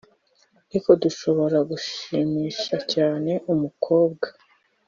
[0.69, 4.27] ariko dushobora gushimisha cyane umukobwa